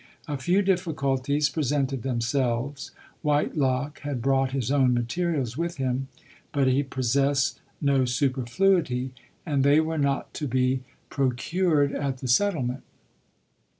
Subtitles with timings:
[0.27, 2.89] A few difficulties presented them selves.
[3.21, 6.07] Whitelock had brought his own mate rials with him,
[6.51, 9.13] but he possessed no superfluity—
[9.45, 12.53] and they were not to be procured at the sett!
[12.53, 12.67] 54 LODORE.
[12.77, 12.83] ment.